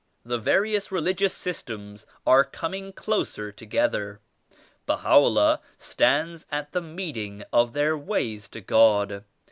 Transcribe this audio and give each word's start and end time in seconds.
The 0.25 0.39
various 0.39 0.91
religious 0.91 1.31
systems 1.35 2.07
are 2.25 2.43
coming 2.43 2.91
closer 2.91 3.51
together. 3.51 4.19
Baha'u' 4.87 5.27
LLAH 5.29 5.59
stands 5.77 6.47
at 6.51 6.71
the 6.71 6.81
meeting 6.81 7.43
of 7.53 7.73
their 7.73 7.95
ways 7.95 8.49
to 8.49 8.61
God. 8.61 9.25